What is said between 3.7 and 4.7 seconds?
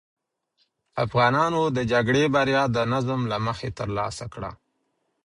ترلاسه کړه.